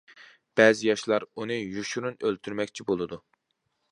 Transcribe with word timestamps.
بەزى 0.59 0.87
ياشلار 0.87 1.25
ئۇنى 1.41 1.59
يوشۇرۇن 1.75 2.17
ئۆلتۈرمەكچى 2.29 2.89
بولىدۇ. 2.91 3.23